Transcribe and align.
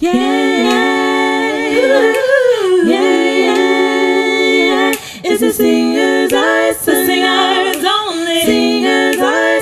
Yeah, 0.00 0.12
yeah, 0.12 1.72
yeah, 2.84 3.02
yeah. 4.54 4.92
It's 5.24 5.56
singers, 5.56 6.30
singers 6.78 7.84
only. 7.84 8.42
Singers, 8.42 9.16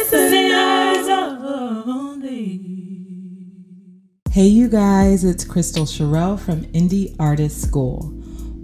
singers 0.06 1.08
only. 1.08 2.60
Hey, 4.30 4.44
you 4.48 4.68
guys, 4.68 5.24
it's 5.24 5.42
Kristal 5.42 5.86
Cherelle 5.86 6.38
from 6.38 6.64
Indie 6.66 7.16
Artist 7.18 7.62
School. 7.62 8.12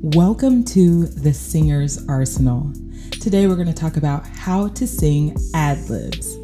Welcome 0.02 0.64
to 0.64 1.06
the 1.06 1.32
Singer's 1.32 2.06
Arsenal. 2.06 2.70
Today, 3.12 3.46
we're 3.46 3.56
going 3.56 3.66
to 3.66 3.72
talk 3.72 3.96
about 3.96 4.26
how 4.26 4.68
to 4.68 4.86
sing 4.86 5.34
ad 5.54 5.88
libs. 5.88 6.36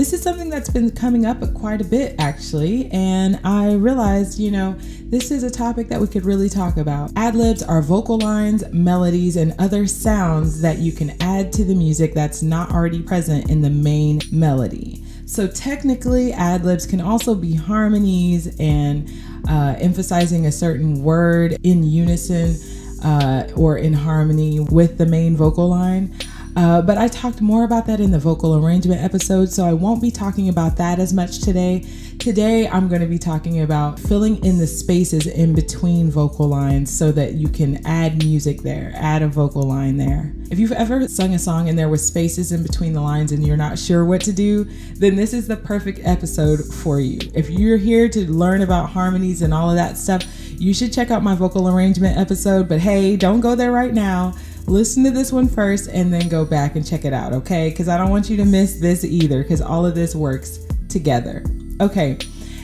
This 0.00 0.14
is 0.14 0.22
something 0.22 0.48
that's 0.48 0.70
been 0.70 0.90
coming 0.92 1.26
up 1.26 1.42
quite 1.52 1.82
a 1.82 1.84
bit, 1.84 2.14
actually, 2.18 2.90
and 2.90 3.38
I 3.44 3.74
realized, 3.74 4.38
you 4.38 4.50
know, 4.50 4.74
this 5.04 5.30
is 5.30 5.42
a 5.42 5.50
topic 5.50 5.88
that 5.88 6.00
we 6.00 6.06
could 6.06 6.24
really 6.24 6.48
talk 6.48 6.78
about. 6.78 7.12
Ad 7.16 7.34
libs 7.34 7.62
are 7.62 7.82
vocal 7.82 8.16
lines, 8.18 8.64
melodies, 8.72 9.36
and 9.36 9.54
other 9.58 9.86
sounds 9.86 10.62
that 10.62 10.78
you 10.78 10.90
can 10.90 11.14
add 11.20 11.52
to 11.52 11.66
the 11.66 11.74
music 11.74 12.14
that's 12.14 12.40
not 12.40 12.70
already 12.70 13.02
present 13.02 13.50
in 13.50 13.60
the 13.60 13.68
main 13.68 14.22
melody. 14.32 15.04
So, 15.26 15.46
technically, 15.46 16.32
ad 16.32 16.64
libs 16.64 16.86
can 16.86 17.02
also 17.02 17.34
be 17.34 17.54
harmonies 17.54 18.58
and 18.58 19.06
uh, 19.50 19.74
emphasizing 19.78 20.46
a 20.46 20.52
certain 20.52 21.02
word 21.04 21.58
in 21.62 21.84
unison 21.84 22.56
uh, 23.04 23.50
or 23.54 23.76
in 23.76 23.92
harmony 23.92 24.60
with 24.60 24.96
the 24.96 25.04
main 25.04 25.36
vocal 25.36 25.68
line. 25.68 26.16
Uh, 26.56 26.82
but 26.82 26.98
I 26.98 27.08
talked 27.08 27.40
more 27.40 27.64
about 27.64 27.86
that 27.86 28.00
in 28.00 28.10
the 28.10 28.18
vocal 28.18 28.56
arrangement 28.56 29.02
episode, 29.02 29.50
so 29.50 29.64
I 29.64 29.72
won't 29.72 30.02
be 30.02 30.10
talking 30.10 30.48
about 30.48 30.76
that 30.78 30.98
as 30.98 31.12
much 31.12 31.40
today. 31.40 31.86
Today, 32.18 32.68
I'm 32.68 32.88
going 32.88 33.00
to 33.00 33.06
be 33.06 33.18
talking 33.18 33.62
about 33.62 33.98
filling 33.98 34.44
in 34.44 34.58
the 34.58 34.66
spaces 34.66 35.26
in 35.26 35.54
between 35.54 36.10
vocal 36.10 36.48
lines 36.48 36.90
so 36.94 37.12
that 37.12 37.34
you 37.34 37.48
can 37.48 37.84
add 37.86 38.22
music 38.22 38.60
there, 38.60 38.92
add 38.94 39.22
a 39.22 39.28
vocal 39.28 39.62
line 39.62 39.96
there. 39.96 40.34
If 40.50 40.58
you've 40.58 40.72
ever 40.72 41.08
sung 41.08 41.32
a 41.32 41.38
song 41.38 41.68
and 41.68 41.78
there 41.78 41.88
were 41.88 41.96
spaces 41.96 42.52
in 42.52 42.62
between 42.62 42.92
the 42.92 43.00
lines 43.00 43.32
and 43.32 43.46
you're 43.46 43.56
not 43.56 43.78
sure 43.78 44.04
what 44.04 44.20
to 44.22 44.32
do, 44.32 44.64
then 44.96 45.16
this 45.16 45.32
is 45.32 45.48
the 45.48 45.56
perfect 45.56 46.00
episode 46.02 46.60
for 46.64 47.00
you. 47.00 47.20
If 47.34 47.48
you're 47.48 47.78
here 47.78 48.08
to 48.10 48.30
learn 48.30 48.60
about 48.60 48.90
harmonies 48.90 49.40
and 49.40 49.54
all 49.54 49.70
of 49.70 49.76
that 49.76 49.96
stuff, 49.96 50.24
you 50.60 50.74
should 50.74 50.92
check 50.92 51.10
out 51.10 51.22
my 51.22 51.34
vocal 51.34 51.68
arrangement 51.68 52.18
episode. 52.18 52.68
But 52.68 52.80
hey, 52.80 53.16
don't 53.16 53.40
go 53.40 53.54
there 53.54 53.72
right 53.72 53.94
now 53.94 54.34
listen 54.70 55.04
to 55.04 55.10
this 55.10 55.32
one 55.32 55.48
first 55.48 55.88
and 55.88 56.12
then 56.12 56.28
go 56.28 56.44
back 56.44 56.76
and 56.76 56.86
check 56.86 57.04
it 57.04 57.12
out, 57.12 57.32
okay? 57.32 57.70
Because 57.70 57.88
I 57.88 57.98
don't 57.98 58.10
want 58.10 58.30
you 58.30 58.36
to 58.38 58.44
miss 58.44 58.80
this 58.80 59.04
either, 59.04 59.42
because 59.42 59.60
all 59.60 59.84
of 59.84 59.94
this 59.94 60.14
works 60.14 60.60
together. 60.88 61.44
Okay, 61.80 62.18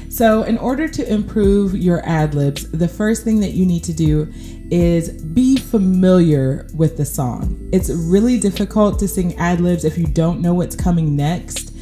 so 0.08 0.44
in 0.44 0.56
order 0.58 0.88
to 0.88 1.12
improve 1.12 1.74
your 1.74 2.06
ad 2.06 2.34
libs, 2.34 2.70
the 2.70 2.88
first 2.88 3.24
thing 3.24 3.40
that 3.40 3.52
you 3.52 3.66
need 3.66 3.84
to 3.84 3.92
do 3.92 4.32
is 4.70 5.10
be 5.22 5.56
familiar 5.56 6.66
with 6.74 6.96
the 6.96 7.04
song. 7.04 7.68
It's 7.72 7.90
really 7.90 8.38
difficult 8.38 8.98
to 9.00 9.08
sing 9.08 9.36
ad 9.36 9.60
libs 9.60 9.84
if 9.84 9.98
you 9.98 10.06
don't 10.06 10.40
know 10.40 10.54
what's 10.54 10.76
coming 10.76 11.16
next. 11.16 11.75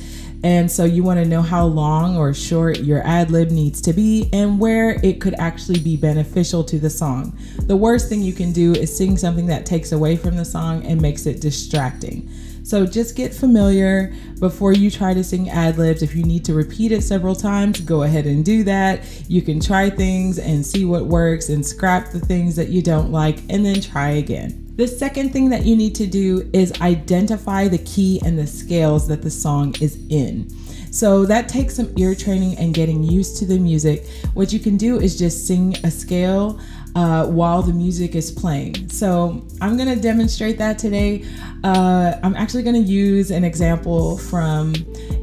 And 0.45 0.71
so 0.71 0.85
you 0.85 1.03
want 1.03 1.19
to 1.21 1.25
know 1.25 1.41
how 1.41 1.65
long 1.65 2.19
or 2.19 2.35
short 2.35 2.81
your 2.81 3.03
ad 3.07 3.31
lib 3.31 3.51
needs 3.51 3.81
to 3.81 3.95
be 3.95 4.29
and 4.31 4.61
where 4.61 5.01
it 5.03 5.19
could 5.19 5.35
actually 5.39 5.81
be 5.81 5.97
beneficial 5.97 6.63
to 6.65 6.79
the 6.79 6.91
song. 6.91 7.37
The 7.61 7.77
worst 7.77 8.11
thing 8.11 8.21
you 8.21 8.35
can 8.35 8.53
do 8.53 8.73
is 8.75 8.95
sing 8.95 9.17
something 9.17 9.47
that 9.47 9.65
takes 9.65 9.93
away 9.93 10.17
from 10.17 10.37
the 10.37 10.45
song 10.45 10.85
and 10.85 11.01
makes 11.01 11.25
it 11.25 11.41
distracting. 11.41 12.29
So 12.65 12.87
just 12.87 13.15
get 13.15 13.35
familiar 13.35 14.15
before 14.41 14.73
you 14.73 14.91
try 14.91 15.13
to 15.13 15.23
sing 15.23 15.51
ad 15.51 15.77
libs. 15.77 16.03
If 16.03 16.17
you 16.17 16.25
need 16.25 16.47
to 16.47 16.55
repeat 16.55 16.93
it 16.93 17.03
several 17.03 17.35
times, 17.35 17.83
go 17.83 18.05
ahead 18.05 18.25
and 18.25 18.43
do 18.43 18.65
that. 18.65 19.03
You 19.29 19.43
can 19.43 19.61
try 19.61 19.91
things 19.91 20.39
and 20.39 20.65
see 20.65 20.87
what 20.87 21.05
works 21.05 21.51
and 21.51 21.65
scrap 21.65 22.11
the 22.11 22.21
things 22.21 22.57
that 22.57 22.71
you 22.71 22.81
don't 22.81 23.13
like 23.13 23.41
and 23.51 23.67
then 23.67 23.83
try 23.83 24.13
again. 24.13 24.65
The 24.77 24.89
second 24.89 25.31
thing 25.31 25.51
that 25.51 25.67
you 25.67 25.77
need 25.77 25.95
to 25.97 26.07
do 26.07 26.49
is 26.55 26.73
identify 26.81 27.69
the 27.69 27.79
key 27.79 28.23
and 28.25 28.39
the 28.39 28.47
scales 28.47 29.07
that 29.09 29.21
the 29.21 29.31
song 29.31 29.75
is 29.83 29.99
in. 30.09 30.49
So 30.91 31.27
that 31.27 31.51
takes 31.51 31.75
some 31.77 31.93
ear 31.99 32.15
training 32.15 32.57
and 32.57 32.73
getting 32.73 33.03
used 33.03 33.37
to 33.39 33.45
the 33.45 33.59
music. 33.59 34.07
What 34.33 34.55
you 34.55 34.59
can 34.59 34.79
do 34.79 34.99
is 34.99 35.19
just 35.19 35.47
sing 35.47 35.77
a 35.85 35.91
scale 35.91 36.59
uh, 36.95 37.27
while 37.27 37.63
the 37.63 37.73
music 37.73 38.15
is 38.15 38.31
playing. 38.31 38.89
So 38.89 39.45
I'm 39.61 39.77
to 39.95 40.01
demonstrate 40.01 40.59
that 40.59 40.79
today. 40.79 41.25
Uh, 41.65 42.19
I'm 42.23 42.37
actually 42.37 42.63
to 42.83 42.91
use 42.91 43.31
an 43.31 43.45
example 43.45 44.19
from 44.19 44.75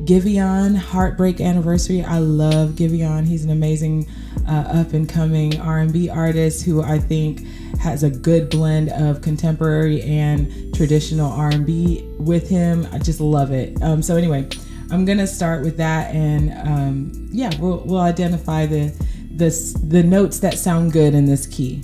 Giveon 0.05 0.75
Heartbreak 0.75 1.39
Anniversary. 1.39 2.03
I 2.03 2.19
love 2.19 2.71
Giveon. 2.71 3.27
He's 3.27 3.45
an 3.45 3.51
amazing 3.51 4.09
uh, 4.47 4.81
up 4.81 4.93
and 4.93 5.07
coming 5.07 5.59
R&B 5.59 6.09
artist 6.09 6.65
who 6.65 6.81
I 6.81 6.99
think 6.99 7.45
has 7.79 8.03
a 8.03 8.09
good 8.09 8.49
blend 8.49 8.89
of 8.89 9.21
contemporary 9.21 10.01
and 10.01 10.73
traditional 10.75 11.31
R&B 11.31 12.05
with 12.19 12.49
him. 12.49 12.87
I 12.91 12.97
just 12.97 13.21
love 13.21 13.51
it. 13.51 13.81
Um, 13.81 14.01
so 14.01 14.17
anyway, 14.17 14.47
I'm 14.91 15.05
gonna 15.05 15.25
start 15.25 15.63
with 15.63 15.77
that, 15.77 16.13
and 16.13 16.51
um, 16.67 17.29
yeah, 17.31 17.49
we'll 17.59 17.77
we'll 17.85 18.01
identify 18.01 18.65
the 18.65 18.93
the 19.37 19.49
the 19.83 20.03
notes 20.03 20.39
that 20.39 20.57
sound 20.57 20.91
good 20.91 21.13
in 21.13 21.25
this 21.25 21.47
key. 21.47 21.83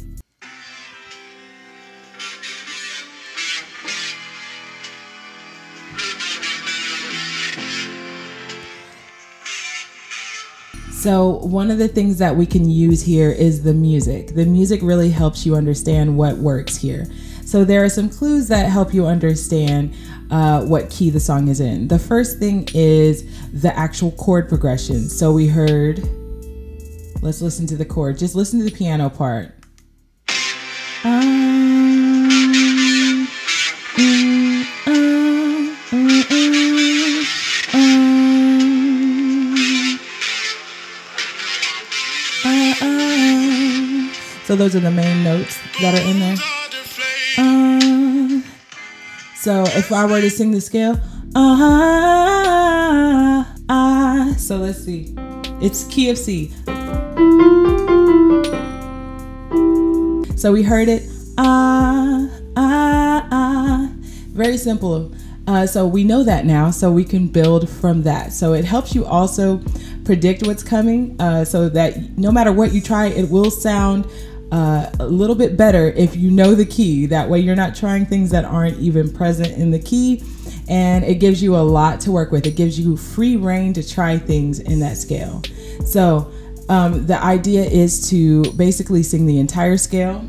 So, 11.08 11.38
one 11.46 11.72
of 11.72 11.78
the 11.78 11.88
things 11.88 12.18
that 12.18 12.36
we 12.36 12.46
can 12.46 12.70
use 12.70 13.02
here 13.02 13.32
is 13.32 13.64
the 13.64 13.74
music. 13.74 14.36
The 14.36 14.46
music 14.46 14.82
really 14.82 15.10
helps 15.10 15.46
you 15.46 15.56
understand 15.56 16.18
what 16.18 16.36
works 16.38 16.76
here. 16.76 17.06
So, 17.46 17.64
there 17.64 17.82
are 17.86 17.88
some 17.88 18.10
clues 18.10 18.50
that 18.50 18.70
help 18.70 18.94
you 18.94 19.06
understand 19.06 19.96
uh, 20.32 20.66
what 20.66 20.90
key 20.90 21.10
the 21.10 21.22
song 21.22 21.48
is 21.48 21.62
in. 21.62 21.88
The 21.88 21.98
first 21.98 22.40
thing 22.40 22.68
is 22.74 23.24
the 23.54 23.74
actual 23.78 24.12
chord 24.12 24.50
progression. 24.50 25.08
So, 25.08 25.32
we 25.32 25.48
heard, 25.48 26.02
let's 27.22 27.42
listen 27.42 27.68
to 27.68 27.76
the 27.76 27.86
chord, 27.86 28.18
just 28.18 28.36
listen 28.36 28.60
to 28.60 28.66
the 28.66 28.72
piano 28.72 29.10
part. 29.10 29.54
So 44.46 44.56
those 44.56 44.76
are 44.78 44.80
the 44.80 44.92
main 44.92 45.26
notes 45.26 45.60
that 45.82 45.94
are 45.94 46.02
in 46.10 46.20
there. 46.22 46.38
So 49.36 49.64
if 49.78 49.92
I 49.92 50.06
were 50.06 50.22
to 50.22 50.30
sing 50.30 50.52
the 50.52 50.62
scale, 50.62 50.98
ah, 51.36 52.76
ah. 53.68 54.34
So 54.38 54.56
let's 54.56 54.82
see. 54.84 55.14
It's 55.60 55.84
key 55.88 56.10
of 56.10 56.18
C. 56.18 56.54
So 60.38 60.54
we 60.54 60.64
heard 60.64 60.88
it. 60.88 61.04
Ah, 61.38 62.30
ah, 62.56 63.28
ah. 63.32 63.90
Very 64.30 64.56
simple. 64.56 65.12
Uh, 65.48 65.66
so 65.66 65.88
we 65.88 66.04
know 66.04 66.24
that 66.24 66.46
now, 66.46 66.70
so 66.70 66.92
we 66.92 67.04
can 67.04 67.28
build 67.28 67.70
from 67.70 68.04
that. 68.04 68.34
So 68.34 68.54
it 68.54 68.66
helps 68.66 68.94
you 68.94 69.04
also 69.06 69.62
predict 70.06 70.46
what's 70.46 70.62
coming, 70.62 71.20
uh, 71.20 71.44
so 71.44 71.70
that 71.70 72.18
no 72.18 72.32
matter 72.32 72.52
what 72.52 72.72
you 72.72 72.82
try, 72.82 73.08
it 73.08 73.30
will 73.30 73.50
sound 73.50 74.08
uh, 74.52 74.90
a 75.00 75.08
little 75.08 75.36
bit 75.36 75.58
better 75.58 75.88
if 75.92 76.16
you 76.16 76.30
know 76.32 76.54
the 76.54 76.66
key. 76.66 77.08
That 77.08 77.30
way, 77.30 77.40
you're 77.40 77.56
not 77.56 77.76
trying 77.76 78.06
things 78.06 78.30
that 78.32 78.46
aren't 78.46 78.78
even 78.78 79.12
present 79.12 79.54
in 79.54 79.72
the 79.72 79.80
key, 79.80 80.24
and 80.70 81.04
it 81.04 81.16
gives 81.16 81.42
you 81.42 81.56
a 81.56 81.66
lot 81.66 82.00
to 82.02 82.12
work 82.12 82.32
with. 82.32 82.46
It 82.46 82.56
gives 82.56 82.80
you 82.80 82.96
free 82.96 83.38
reign 83.38 83.74
to 83.74 83.88
try 83.88 84.18
things 84.18 84.60
in 84.60 84.80
that 84.82 84.98
scale. 84.98 85.42
So, 85.86 86.32
um, 86.70 87.06
the 87.06 87.22
idea 87.24 87.64
is 87.64 88.10
to 88.10 88.52
basically 88.54 89.04
sing 89.04 89.26
the 89.26 89.40
entire 89.40 89.78
scale. 89.78 90.26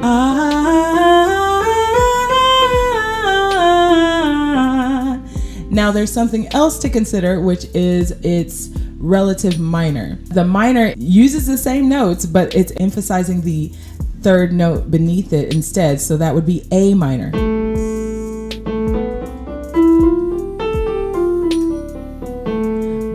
Ah, 0.00 0.80
now, 5.70 5.90
there's 5.90 6.12
something 6.12 6.46
else 6.54 6.78
to 6.80 6.88
consider, 6.88 7.40
which 7.40 7.64
is 7.74 8.12
its 8.22 8.68
relative 8.98 9.58
minor. 9.58 10.16
The 10.26 10.44
minor 10.44 10.94
uses 10.96 11.46
the 11.46 11.58
same 11.58 11.88
notes, 11.88 12.26
but 12.26 12.54
it's 12.54 12.72
emphasizing 12.76 13.40
the 13.42 13.72
third 14.22 14.52
note 14.52 14.90
beneath 14.90 15.32
it 15.32 15.52
instead. 15.52 16.00
So 16.00 16.16
that 16.16 16.34
would 16.34 16.46
be 16.46 16.66
A 16.70 16.94
minor. 16.94 17.53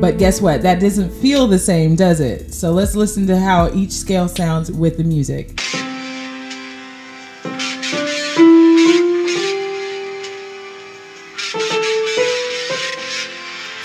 But 0.09 0.17
guess 0.17 0.41
what? 0.41 0.63
That 0.63 0.79
doesn't 0.79 1.11
feel 1.11 1.45
the 1.45 1.59
same, 1.59 1.95
does 1.95 2.19
it? 2.19 2.51
So 2.51 2.71
let's 2.71 2.95
listen 2.95 3.27
to 3.27 3.37
how 3.37 3.71
each 3.75 3.91
scale 3.91 4.27
sounds 4.27 4.71
with 4.71 4.97
the 4.97 5.03
music. 5.03 5.59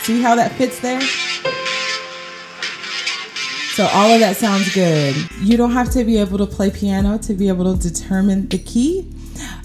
See 0.04 0.22
how 0.22 0.34
that 0.34 0.52
fits 0.52 0.80
there? 0.80 1.02
So 3.72 3.86
all 3.92 4.10
of 4.10 4.20
that 4.20 4.38
sounds 4.38 4.74
good. 4.74 5.14
You 5.42 5.58
don't 5.58 5.72
have 5.72 5.90
to 5.90 6.04
be 6.04 6.16
able 6.16 6.38
to 6.38 6.46
play 6.46 6.70
piano 6.70 7.18
to 7.18 7.34
be 7.34 7.48
able 7.48 7.76
to 7.76 7.78
determine 7.78 8.48
the 8.48 8.56
key. 8.56 9.06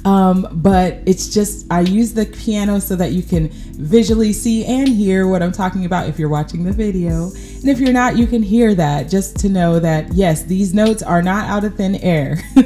Um, 0.06 0.48
but 0.52 1.00
it's 1.06 1.34
just, 1.34 1.66
I 1.72 1.82
use 1.82 2.14
the 2.14 2.26
piano 2.26 2.80
so 2.80 2.96
that 2.96 3.12
you 3.12 3.22
can 3.22 3.50
visually 3.50 4.32
see 4.34 4.66
and 4.66 4.88
hear 4.88 5.28
what 5.28 5.44
I'm 5.44 5.52
talking 5.52 5.86
about 5.86 6.08
if 6.08 6.18
you're 6.18 6.30
watching 6.30 6.64
the 6.64 6.72
video. 6.72 7.26
And 7.32 7.68
if 7.68 7.80
you're 7.80 7.94
not, 7.94 8.18
you 8.18 8.26
can 8.26 8.42
hear 8.42 8.74
that 8.76 9.10
just 9.10 9.38
to 9.40 9.50
know 9.50 9.80
that, 9.80 10.14
yes, 10.14 10.44
these 10.44 10.74
notes 10.74 11.04
are 11.04 11.22
not 11.22 11.50
out 11.50 11.64
of 11.64 11.76
thin 11.76 11.96
air. 11.96 12.38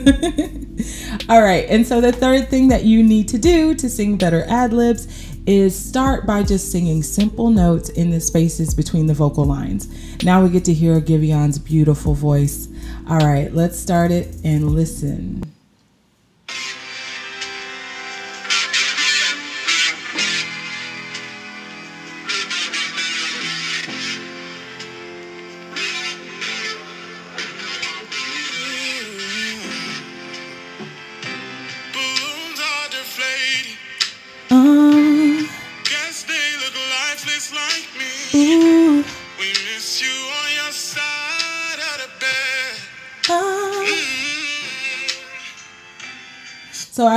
All 1.30 1.42
right, 1.42 1.66
and 1.70 1.86
so 1.86 2.02
the 2.02 2.12
third 2.12 2.50
thing 2.50 2.68
that 2.68 2.84
you 2.84 3.04
need 3.04 3.28
to 3.30 3.38
do 3.38 3.74
to 3.76 3.90
sing 3.90 4.18
better 4.18 4.44
ad 4.48 4.74
libs 4.74 5.08
is 5.46 5.78
start 5.78 6.26
by 6.26 6.44
just 6.44 6.72
singing 6.72 7.04
simple 7.04 7.50
notes 7.50 7.90
in 7.90 8.10
the 8.10 8.20
spaces 8.20 8.74
between 8.74 9.08
the 9.08 9.14
vocal 9.14 9.46
lines. 9.46 9.88
Now 10.24 10.44
we 10.44 10.50
get 10.50 10.66
to 10.66 10.74
hear 10.74 11.00
Giveon's 11.00 11.60
beautiful 11.60 12.14
voice. 12.14 12.68
All 13.08 13.20
right, 13.20 13.54
let's 13.54 13.80
start 13.80 14.12
it 14.12 14.36
and 14.44 14.72
listen. 14.72 15.53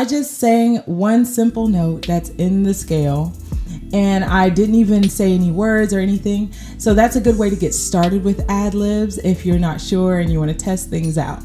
Just 0.07 0.39
sang 0.39 0.77
one 0.87 1.25
simple 1.25 1.69
note 1.69 2.07
that's 2.07 2.31
in 2.31 2.63
the 2.63 2.75
scale 2.75 3.35
and 3.93 4.25
I 4.25 4.49
didn't 4.49 4.75
even 4.75 5.09
say 5.09 5.33
any 5.33 5.51
words 5.51 5.93
or 5.95 6.01
anything. 6.01 6.53
So 6.79 6.95
that's 6.95 7.17
a 7.17 7.21
good 7.21 7.39
way 7.39 7.51
to 7.51 7.57
get 7.57 7.75
started 7.75 8.25
with 8.25 8.45
ad 8.49 8.75
libs 8.75 9.19
if 9.19 9.47
you're 9.47 9.59
not 9.59 9.81
sure 9.81 10.19
and 10.19 10.31
you 10.31 10.39
want 10.39 10.51
to 10.51 10.57
test 10.57 10.91
things 10.91 11.19
out. 11.19 11.43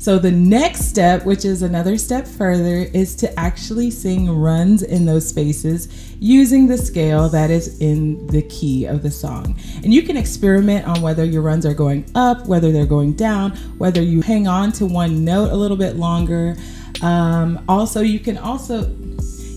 So 0.00 0.18
the 0.18 0.30
next 0.30 0.84
step, 0.84 1.24
which 1.24 1.44
is 1.44 1.62
another 1.62 1.98
step 1.98 2.26
further, 2.26 2.88
is 2.94 3.16
to 3.16 3.38
actually 3.38 3.90
sing 3.90 4.30
runs 4.30 4.82
in 4.82 5.06
those 5.06 5.28
spaces 5.28 6.14
using 6.20 6.68
the 6.68 6.78
scale 6.78 7.28
that 7.30 7.50
is 7.50 7.80
in 7.80 8.24
the 8.28 8.42
key 8.42 8.84
of 8.84 9.02
the 9.02 9.10
song. 9.10 9.58
And 9.82 9.92
you 9.92 10.02
can 10.02 10.16
experiment 10.16 10.86
on 10.86 11.02
whether 11.02 11.24
your 11.24 11.42
runs 11.42 11.66
are 11.66 11.74
going 11.74 12.08
up, 12.14 12.46
whether 12.46 12.70
they're 12.70 12.86
going 12.86 13.14
down, 13.14 13.56
whether 13.78 14.00
you 14.00 14.22
hang 14.22 14.46
on 14.46 14.70
to 14.72 14.86
one 14.86 15.24
note 15.24 15.50
a 15.50 15.56
little 15.56 15.76
bit 15.76 15.96
longer. 15.96 16.56
Um, 17.02 17.64
also, 17.68 18.00
you 18.00 18.20
can 18.20 18.38
also 18.38 18.90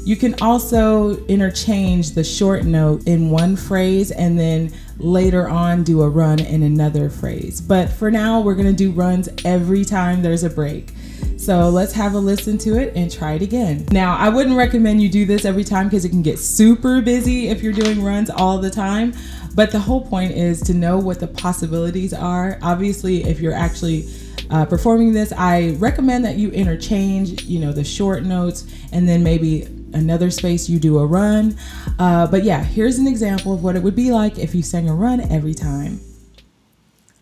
you 0.03 0.15
can 0.15 0.33
also 0.41 1.23
interchange 1.27 2.11
the 2.11 2.23
short 2.23 2.63
note 2.63 3.07
in 3.07 3.29
one 3.29 3.55
phrase 3.55 4.09
and 4.09 4.37
then 4.39 4.73
later 4.97 5.47
on 5.47 5.83
do 5.83 6.01
a 6.01 6.09
run 6.09 6.39
in 6.39 6.63
another 6.63 7.09
phrase. 7.09 7.61
But 7.61 7.89
for 7.89 8.09
now, 8.09 8.41
we're 8.41 8.55
gonna 8.55 8.73
do 8.73 8.91
runs 8.91 9.29
every 9.45 9.85
time 9.85 10.23
there's 10.23 10.43
a 10.43 10.49
break. 10.49 10.91
So 11.37 11.69
let's 11.69 11.93
have 11.93 12.13
a 12.13 12.19
listen 12.19 12.57
to 12.59 12.79
it 12.79 12.93
and 12.95 13.11
try 13.11 13.33
it 13.33 13.41
again. 13.41 13.85
Now, 13.91 14.15
I 14.15 14.29
wouldn't 14.29 14.55
recommend 14.55 15.01
you 15.01 15.09
do 15.09 15.25
this 15.25 15.45
every 15.45 15.63
time 15.63 15.87
because 15.87 16.05
it 16.05 16.09
can 16.09 16.21
get 16.21 16.39
super 16.39 17.01
busy 17.01 17.47
if 17.47 17.63
you're 17.63 17.73
doing 17.73 18.03
runs 18.03 18.29
all 18.29 18.59
the 18.59 18.69
time. 18.69 19.13
But 19.53 19.71
the 19.71 19.79
whole 19.79 20.05
point 20.05 20.31
is 20.31 20.61
to 20.61 20.73
know 20.73 20.97
what 20.97 21.19
the 21.19 21.27
possibilities 21.27 22.13
are. 22.13 22.57
Obviously, 22.61 23.23
if 23.23 23.39
you're 23.39 23.53
actually 23.53 24.07
uh, 24.51 24.65
performing 24.65 25.13
this, 25.13 25.31
I 25.31 25.71
recommend 25.79 26.25
that 26.25 26.35
you 26.35 26.51
interchange, 26.51 27.43
you 27.43 27.59
know, 27.59 27.71
the 27.71 27.83
short 27.83 28.23
notes 28.23 28.65
and 28.91 29.07
then 29.07 29.23
maybe 29.23 29.63
another 29.93 30.29
space 30.29 30.69
you 30.69 30.79
do 30.79 30.99
a 30.99 31.05
run. 31.05 31.57
Uh, 31.97 32.27
but 32.27 32.43
yeah, 32.43 32.63
here's 32.63 32.97
an 32.97 33.07
example 33.07 33.53
of 33.53 33.63
what 33.63 33.75
it 33.75 33.83
would 33.83 33.95
be 33.95 34.11
like 34.11 34.37
if 34.37 34.53
you 34.53 34.61
sang 34.61 34.89
a 34.89 34.93
run 34.93 35.21
every 35.21 35.53
time. 35.53 35.99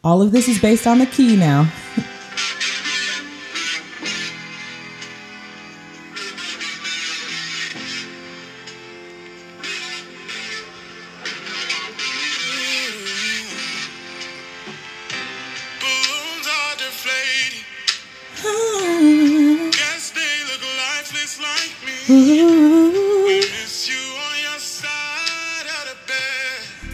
All 0.04 0.22
of 0.22 0.32
this 0.32 0.48
is 0.48 0.60
based 0.60 0.88
on 0.88 1.00
the 1.00 1.06
key 1.06 1.36
now. 1.36 1.72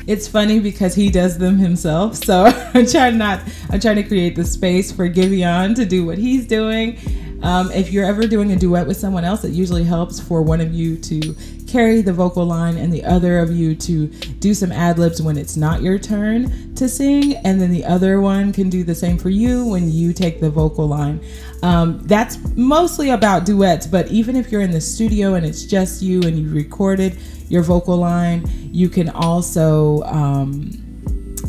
It's 0.07 0.27
funny 0.27 0.59
because 0.59 0.95
he 0.95 1.09
does 1.09 1.37
them 1.37 1.57
himself. 1.57 2.15
So 2.15 2.45
I'm 2.73 2.85
trying 2.85 3.17
not 3.17 3.41
I'm 3.69 3.79
trying 3.79 3.97
to 3.97 4.03
create 4.03 4.35
the 4.35 4.43
space 4.43 4.91
for 4.91 5.09
Giveon 5.09 5.75
to 5.75 5.85
do 5.85 6.05
what 6.05 6.17
he's 6.17 6.45
doing. 6.45 6.97
Um, 7.41 7.71
if 7.71 7.91
you're 7.91 8.05
ever 8.05 8.25
doing 8.25 8.53
a 8.53 8.55
duet 8.55 8.87
with 8.87 8.97
someone 8.97 9.23
else, 9.23 9.43
it 9.43 9.51
usually 9.51 9.83
helps 9.83 10.19
for 10.19 10.41
one 10.41 10.61
of 10.61 10.73
you 10.73 10.97
to 10.97 11.35
carry 11.67 12.01
the 12.01 12.13
vocal 12.13 12.45
line 12.45 12.77
and 12.77 12.91
the 12.91 13.03
other 13.03 13.39
of 13.39 13.51
you 13.51 13.75
to 13.75 14.07
do 14.07 14.53
some 14.53 14.71
ad 14.71 14.97
libs 14.97 15.21
when 15.21 15.37
it's 15.37 15.55
not 15.57 15.81
your 15.81 15.99
turn 15.99 16.73
to 16.75 16.87
sing, 16.89 17.35
and 17.37 17.61
then 17.61 17.71
the 17.71 17.85
other 17.85 18.21
one 18.21 18.51
can 18.51 18.69
do 18.69 18.83
the 18.83 18.95
same 18.95 19.17
for 19.17 19.29
you 19.29 19.65
when 19.67 19.91
you 19.91 20.13
take 20.13 20.39
the 20.39 20.49
vocal 20.49 20.87
line. 20.87 21.23
Um, 21.61 21.99
that's 22.03 22.37
mostly 22.55 23.09
about 23.11 23.45
duets, 23.45 23.87
but 23.87 24.07
even 24.07 24.35
if 24.35 24.51
you're 24.51 24.61
in 24.61 24.71
the 24.71 24.81
studio 24.81 25.35
and 25.35 25.45
it's 25.45 25.65
just 25.65 26.01
you 26.01 26.21
and 26.23 26.37
you 26.39 26.49
recorded 26.49 27.17
your 27.49 27.63
vocal 27.63 27.97
line, 27.97 28.43
you 28.71 28.89
can 28.89 29.09
also, 29.09 30.03
um, 30.03 30.71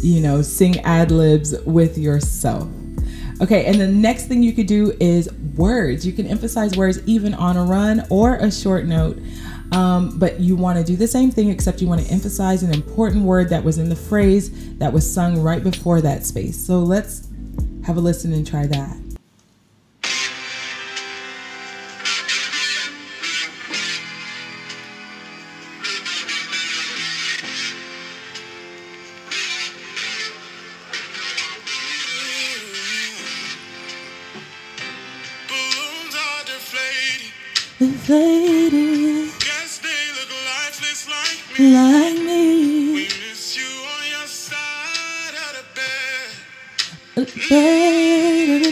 you 0.00 0.20
know, 0.20 0.42
sing 0.42 0.80
ad 0.80 1.10
libs 1.10 1.54
with 1.64 1.98
yourself. 1.98 2.68
Okay, 3.40 3.66
and 3.66 3.78
the 3.78 3.88
next 3.88 4.26
thing 4.26 4.42
you 4.42 4.52
could 4.52 4.66
do 4.66 4.96
is 4.98 5.30
words. 5.56 6.06
You 6.06 6.12
can 6.12 6.26
emphasize 6.26 6.76
words 6.76 7.00
even 7.06 7.34
on 7.34 7.56
a 7.56 7.64
run 7.64 8.06
or 8.08 8.36
a 8.36 8.50
short 8.50 8.86
note. 8.86 9.18
Um, 9.72 10.18
but 10.18 10.40
you 10.40 10.54
want 10.56 10.78
to 10.78 10.84
do 10.84 10.96
the 10.96 11.08
same 11.08 11.30
thing, 11.30 11.50
except 11.50 11.82
you 11.82 11.88
want 11.88 12.00
to 12.00 12.10
emphasize 12.10 12.62
an 12.62 12.72
important 12.72 13.24
word 13.24 13.48
that 13.48 13.64
was 13.64 13.78
in 13.78 13.88
the 13.88 13.96
phrase 13.96 14.76
that 14.78 14.92
was 14.92 15.12
sung 15.12 15.42
right 15.42 15.62
before 15.62 16.00
that 16.00 16.24
space. 16.24 16.56
So 16.56 16.78
let's 16.78 17.28
have 17.84 17.96
a 17.96 18.00
listen 18.00 18.32
and 18.32 18.46
try 18.46 18.66
that. 18.66 19.05
Guess 37.78 38.08
they 38.08 38.70
look 40.16 40.30
lifeless 40.46 41.06
like 41.10 41.58
me. 41.58 41.74
like 41.74 42.16
We 42.16 43.04
miss 43.04 43.54
you 43.54 43.66
on 43.66 44.06
your 44.08 44.26
side 44.26 45.34
of 45.44 45.52
the 45.58 45.64
bed. 45.76 47.28
Still 47.28 48.62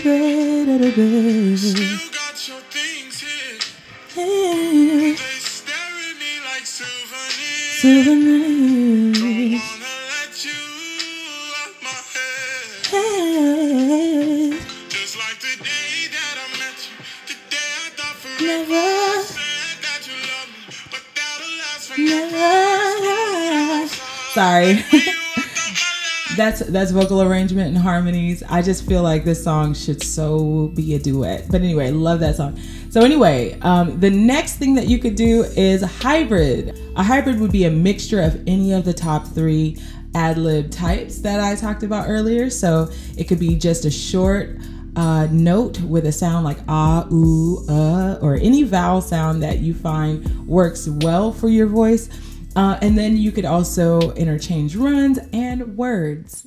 Sorry. 24.35 24.71
You 24.71 24.83
thought 24.83 25.37
my 25.37 25.43
life 25.43 26.37
that's 26.37 26.61
that's 26.67 26.91
vocal 26.91 27.23
arrangement 27.23 27.69
and 27.69 27.79
harmonies. 27.79 28.43
I 28.49 28.63
just 28.63 28.87
feel 28.87 29.03
like 29.03 29.25
this 29.25 29.43
song 29.43 29.75
should 29.75 30.03
so 30.03 30.73
be 30.75 30.95
a 30.95 30.99
duet. 30.99 31.47
But 31.49 31.61
anyway, 31.61 31.91
love 31.91 32.21
that 32.21 32.37
song. 32.37 32.59
So 32.91 33.03
anyway, 33.03 33.59
um, 33.61 34.01
the 34.01 34.11
next 34.11 34.57
thing 34.57 34.75
that 34.75 34.89
you 34.89 34.99
could 34.99 35.15
do 35.15 35.45
is 35.57 35.83
hybrid. 35.83 36.79
A 36.97 37.03
hybrid 37.03 37.41
would 37.41 37.53
be 37.53 37.65
a 37.65 37.71
mixture 37.71 38.21
of 38.21 38.43
any 38.47 38.73
of 38.73 38.85
the 38.85 38.93
top 38.93 39.27
three 39.27 39.79
ad 40.15 40.39
lib 40.39 40.71
types 40.71 41.19
that 41.19 41.41
I 41.41 41.55
talked 41.55 41.83
about 41.83 42.09
earlier. 42.09 42.51
So 42.51 42.89
it 43.17 43.25
could 43.25 43.41
be 43.41 43.57
just 43.57 43.85
a 43.85 43.91
short 43.91 44.59
uh, 44.97 45.27
note 45.31 45.81
with 45.81 46.07
a 46.07 46.13
sound 46.13 46.45
like 46.45 46.59
ah, 46.69 47.07
ooh, 47.13 47.65
uh, 47.69 48.19
or 48.21 48.37
any 48.37 48.63
vowel 48.63 49.01
sound 49.01 49.43
that 49.43 49.59
you 49.59 49.75
find 49.75 50.47
works 50.47 50.89
well 50.89 51.33
for 51.33 51.49
your 51.49 51.67
voice. 51.67 52.09
Uh, 52.57 52.79
and 52.81 52.97
then 52.97 53.17
you 53.17 53.33
could 53.33 53.45
also 53.45 54.13
interchange 54.13 54.77
runs 54.77 55.19
and 55.33 55.77
words. 55.77 56.47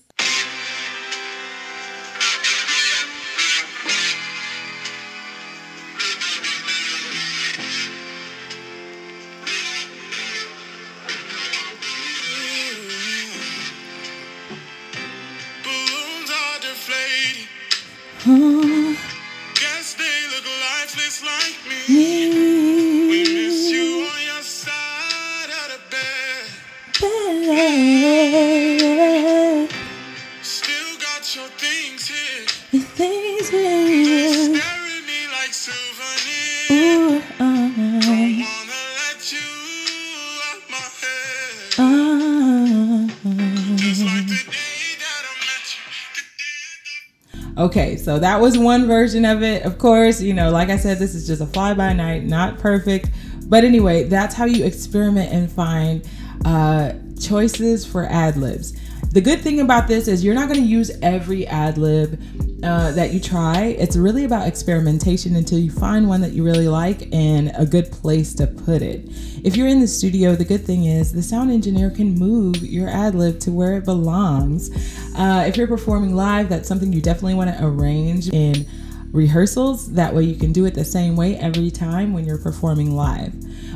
Okay, 47.58 47.98
so 47.98 48.18
that 48.20 48.42
was 48.42 48.58
one 48.58 48.88
version 48.88 49.26
of 49.26 49.44
it. 49.44 49.64
Of 49.64 49.78
course, 49.78 50.22
you 50.22 50.34
know, 50.34 50.50
like 50.50 50.70
I 50.70 50.78
said, 50.78 50.98
this 50.98 51.14
is 51.14 51.28
just 51.28 51.42
a 51.42 51.46
fly 51.46 51.74
by 51.74 51.94
night, 51.94 52.24
not 52.24 52.58
perfect. 52.58 53.10
But 53.46 53.64
anyway, 53.64 54.04
that's 54.04 54.34
how 54.36 54.46
you 54.46 54.66
experiment 54.66 55.32
and 55.32 55.52
find 55.52 56.08
uh, 56.46 56.94
choices 57.20 57.86
for 57.86 58.06
ad 58.06 58.38
libs. 58.38 58.74
The 59.12 59.22
good 59.22 59.42
thing 59.42 59.60
about 59.60 59.88
this 59.88 60.08
is 60.08 60.24
you're 60.24 60.36
not 60.36 60.50
going 60.50 60.62
to 60.62 60.68
use 60.68 60.92
every 61.02 61.48
ad 61.48 61.78
lib 61.78 62.20
uh, 62.64 62.92
that 62.94 63.14
you 63.14 63.20
try. 63.20 63.76
It's 63.78 63.96
really 63.96 64.26
about 64.26 64.48
experimentation 64.48 65.36
until 65.36 65.60
you 65.60 65.70
find 65.70 66.08
one 66.08 66.22
that 66.22 66.34
you 66.34 66.44
really 66.44 66.68
like 66.68 67.14
and 67.14 67.52
a 67.56 67.66
good 67.66 67.92
place 67.92 68.34
to 68.36 68.48
put 68.48 68.82
it. 68.82 69.08
If 69.44 69.56
you're 69.56 69.68
in 69.68 69.80
the 69.80 69.88
studio, 69.88 70.36
the 70.36 70.46
good 70.46 70.66
thing 70.66 70.86
is 70.86 71.14
the 71.14 71.22
sound 71.22 71.52
engineer 71.52 71.92
can 71.92 72.16
move 72.16 72.58
your 72.64 72.90
ad 72.90 73.14
lib 73.14 73.40
to 73.42 73.52
where 73.52 73.78
it 73.78 73.86
belongs. 73.86 74.72
Uh, 75.16 75.46
if 75.48 75.56
you're 75.56 75.68
performing 75.68 76.16
live, 76.16 76.50
that's 76.50 76.68
something 76.68 76.92
you 76.92 77.02
definitely 77.02 77.36
want 77.36 77.56
to 77.56 77.66
arrange 77.66 78.30
in 78.30 78.66
rehearsals. 79.12 79.94
That 79.94 80.14
way 80.14 80.24
you 80.24 80.36
can 80.36 80.52
do 80.52 80.66
it 80.66 80.74
the 80.74 80.86
same 80.86 81.16
way 81.16 81.38
every 81.38 81.70
time 81.70 82.14
when 82.14 82.26
you're 82.26 82.38
performing 82.40 82.96
live. 82.96 83.34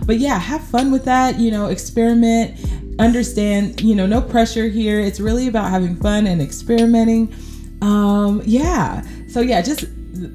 But 0.07 0.17
yeah, 0.17 0.39
have 0.39 0.63
fun 0.63 0.91
with 0.91 1.05
that, 1.05 1.39
you 1.39 1.51
know, 1.51 1.67
experiment, 1.67 2.59
understand, 2.99 3.81
you 3.81 3.93
know, 3.93 4.07
no 4.07 4.21
pressure 4.21 4.67
here. 4.67 4.99
It's 4.99 5.19
really 5.19 5.47
about 5.47 5.69
having 5.69 5.95
fun 5.95 6.25
and 6.25 6.41
experimenting. 6.41 7.33
Um, 7.81 8.41
yeah. 8.45 9.05
So 9.27 9.41
yeah, 9.41 9.61
just 9.61 9.85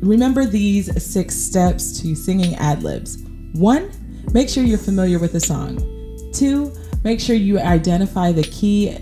remember 0.01 0.45
these 0.45 1.03
six 1.03 1.35
steps 1.35 2.01
to 2.01 2.15
singing 2.15 2.55
ad 2.57 2.83
libs. 2.83 3.19
One, 3.53 3.91
make 4.33 4.49
sure 4.49 4.65
you're 4.65 4.79
familiar 4.79 5.19
with 5.19 5.33
the 5.33 5.41
song. 5.41 5.79
Two, 6.33 6.73
make 7.05 7.21
sure 7.21 7.37
you 7.37 7.59
identify 7.59 8.33
the 8.33 8.43
key 8.43 8.97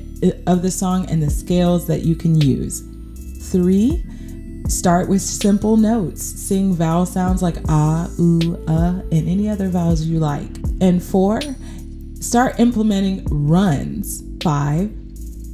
of 0.47 0.63
the 0.63 0.71
song 0.71 1.07
and 1.11 1.23
the 1.23 1.31
scales 1.31 1.87
that 1.87 2.03
you 2.03 2.15
can 2.15 2.41
use. 2.41 2.83
Three, 3.51 4.05
start 4.69 5.09
with 5.09 5.23
simple 5.23 5.77
notes. 5.77 6.23
Sing 6.23 6.75
vowel 6.75 7.07
sounds 7.07 7.43
like 7.43 7.57
ah, 7.69 8.11
ooh, 8.19 8.57
uh, 8.67 9.01
and 9.11 9.29
any 9.29 9.49
other 9.49 9.69
vowels 9.69 10.03
you 10.03 10.19
like. 10.19 10.51
And 10.81 11.03
four, 11.03 11.41
start 12.21 12.59
implementing 12.59 13.25
runs. 13.31 14.23
Five, 14.43 14.93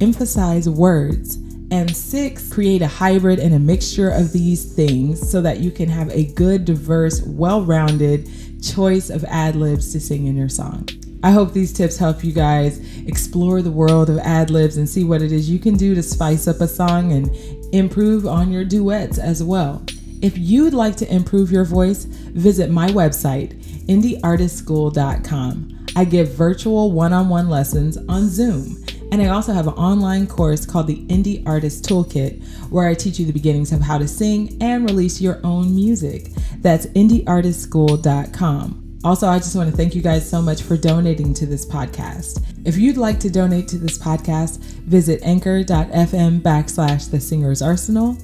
emphasize 0.01 0.69
words. 0.69 1.37
And 1.71 1.95
six, 1.95 2.51
create 2.51 2.81
a 2.81 2.87
hybrid 2.87 3.39
and 3.39 3.53
a 3.53 3.59
mixture 3.59 4.09
of 4.09 4.33
these 4.33 4.75
things 4.75 5.31
so 5.31 5.41
that 5.41 5.61
you 5.61 5.71
can 5.71 5.87
have 5.87 6.11
a 6.11 6.25
good, 6.33 6.65
diverse, 6.65 7.21
well 7.21 7.63
rounded 7.63 8.29
choice 8.61 9.09
of 9.09 9.23
ad 9.23 9.55
libs 9.55 9.93
to 9.93 10.01
sing 10.01 10.27
in 10.27 10.35
your 10.35 10.49
song. 10.49 10.87
I 11.23 11.31
hope 11.31 11.53
these 11.53 11.71
tips 11.71 11.97
help 11.97 12.23
you 12.23 12.33
guys 12.33 12.79
explore 13.07 13.61
the 13.61 13.71
world 13.71 14.09
of 14.09 14.17
ad 14.19 14.49
libs 14.49 14.77
and 14.77 14.89
see 14.89 15.03
what 15.03 15.21
it 15.21 15.31
is 15.31 15.49
you 15.49 15.59
can 15.59 15.75
do 15.75 15.95
to 15.95 16.03
spice 16.03 16.47
up 16.47 16.61
a 16.61 16.67
song 16.67 17.13
and 17.13 17.33
improve 17.73 18.27
on 18.27 18.51
your 18.51 18.65
duets 18.65 19.17
as 19.17 19.43
well. 19.43 19.83
If 20.21 20.37
you'd 20.37 20.73
like 20.73 20.97
to 20.97 21.13
improve 21.13 21.51
your 21.51 21.65
voice, 21.65 22.05
visit 22.05 22.69
my 22.69 22.87
website, 22.87 23.63
indieartistschool.com. 23.85 25.85
I 25.95 26.05
give 26.05 26.33
virtual 26.33 26.91
one 26.91 27.13
on 27.13 27.29
one 27.29 27.49
lessons 27.49 27.97
on 28.09 28.27
Zoom. 28.27 28.83
And 29.11 29.21
I 29.21 29.27
also 29.27 29.53
have 29.53 29.67
an 29.67 29.73
online 29.73 30.25
course 30.25 30.65
called 30.65 30.87
the 30.87 31.05
Indie 31.07 31.45
Artist 31.45 31.83
Toolkit, 31.83 32.41
where 32.69 32.87
I 32.87 32.93
teach 32.93 33.19
you 33.19 33.25
the 33.25 33.33
beginnings 33.33 33.73
of 33.73 33.81
how 33.81 33.97
to 33.97 34.07
sing 34.07 34.57
and 34.61 34.89
release 34.89 35.19
your 35.19 35.41
own 35.43 35.75
music. 35.75 36.29
That's 36.59 36.85
indieartistschool.com. 36.87 38.77
Also, 39.03 39.27
I 39.27 39.39
just 39.39 39.55
want 39.55 39.69
to 39.69 39.75
thank 39.75 39.95
you 39.95 40.01
guys 40.01 40.29
so 40.29 40.41
much 40.41 40.61
for 40.61 40.77
donating 40.77 41.33
to 41.33 41.47
this 41.47 41.65
podcast. 41.65 42.45
If 42.65 42.77
you'd 42.77 42.97
like 42.97 43.19
to 43.21 43.31
donate 43.31 43.67
to 43.69 43.79
this 43.79 43.97
podcast, 43.97 44.59
visit 44.59 45.19
anchor.fm 45.23 46.41
backslash 46.41 47.09
the 47.09 47.19
singer's 47.19 47.63
arsenal 47.63 48.15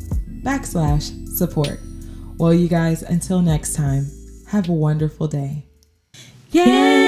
backslash 0.44 1.28
support. 1.30 1.80
Well, 2.38 2.54
you 2.54 2.68
guys, 2.68 3.02
until 3.02 3.42
next 3.42 3.74
time, 3.74 4.12
have 4.50 4.70
a 4.70 4.74
wonderful 4.74 5.28
day. 5.28 5.66
Yeah, 6.52 7.07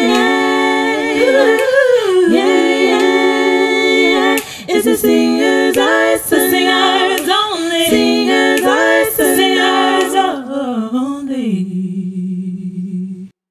singer's 4.99 5.77
eyes, 5.77 6.21
the 6.29 6.49
singer's 6.49 6.98